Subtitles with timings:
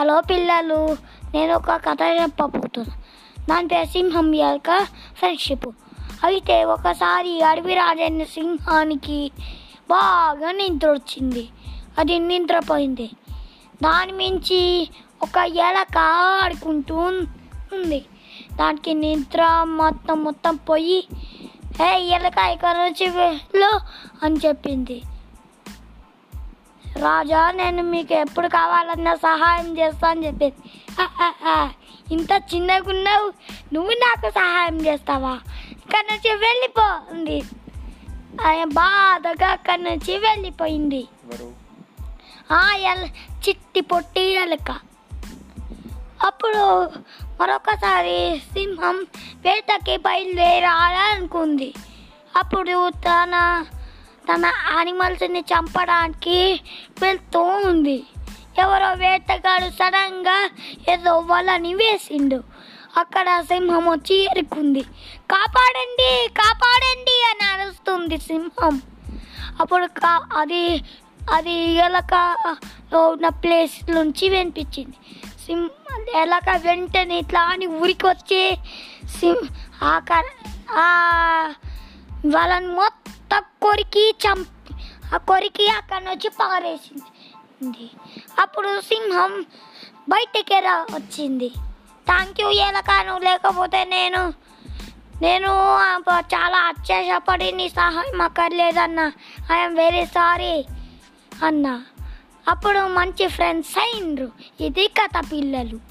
[0.00, 0.96] Hello పిల్లలు
[1.34, 2.96] నేను ఒక కథ చెప్పబోతున్నా.
[3.48, 4.86] దాని పేరు సింహం యొక్క
[5.16, 5.68] ఫ్రెండ్షిప్.
[6.24, 9.30] అయితే ఒకసారి అడవి రాజైన సింహానికి
[9.90, 11.48] బాగా నిద్ర వచ్చింది.
[11.98, 13.10] అది నిద్రపోయింది.
[13.82, 14.90] దాని మించి
[15.22, 15.98] ఒక ఎలక
[16.42, 18.04] ఆడుకుంటూ ఉంది.
[18.56, 21.08] దానికి నిద్ర మొత్తం మొత్తం పోయి
[21.82, 23.80] ఏ ఎలక ఇక్కడ నుంచి వెళ్ళు
[24.22, 25.02] అని చెప్పింది.
[27.00, 30.28] రాజా నేను మీకు ఎప్పుడు కావాలన్నా సహాయం చేస్తా అని
[31.00, 31.70] "ఆహాహా,
[32.12, 33.32] ఇంత చిన్నగా ఉన్నావు
[33.74, 35.40] నువ్వు నాకు సహాయం చేస్తావా?
[35.70, 37.42] ఇక్కడ నుంచి వెళ్ళిపో అంది
[38.46, 41.08] ఆయన బాధగా అక్కడి నుంచి వెళ్ళిపోయింది.
[42.78, 43.08] ఎల
[43.48, 44.70] చిట్టి పొట్టి ఎలక.
[46.22, 46.84] అప్పుడు
[47.40, 49.06] మరొకసారి సింహం
[49.44, 51.74] వేటకి బయలుదేరాలనుకుంది.
[52.36, 53.64] అప్పుడు తన
[54.30, 56.60] తన యానిమల్స్ని చంపడానికి
[57.02, 58.06] వెళ్తూ ఉంది.
[58.58, 60.50] ఎవరో వేటగాడు సడన్గా
[60.92, 62.42] ఏదో వలని వేసిండు.
[62.96, 64.80] అక్కడ సింహం వచ్చి ఎరుకుంది
[65.30, 68.82] కాపాడండి కాపాడండి అని అరుస్తుంది సింహం.
[69.60, 70.84] అప్పుడు కా అది
[71.32, 74.96] అది ఎలకలో ఉన్న ప్లేస్ నుంచి వినిపించింది.
[75.46, 78.58] సింహం ఎలక వెంటనే ఇట్లా అని ఉరికి వచ్చి
[79.20, 79.48] సింహ
[79.82, 80.50] ఆ కర-
[82.66, 84.46] మొత్తం మొత్తం కొరికి చం
[85.14, 87.90] ఆ కొరికి అక్కడి నుంచి పారేసింది.
[88.40, 89.46] అప్పుడు సింహం
[90.08, 91.48] బయటికి రా వచ్చింది.
[92.06, 94.32] థ్యాంక్ యూ ఎలకాను లేకపోతే నేను
[95.22, 95.48] నేను
[96.18, 99.12] చాలా అత్యాశపడి నీ సహాయం అక్కర్లేదన్న.
[99.52, 100.64] ఐఎమ్ వెరీ సారీ
[101.46, 101.84] అన్నా.
[102.48, 105.89] అప్పుడు మంచి ఫ్రెండ్స్ అయిండ్రు ఇది కథ పిల్లలు.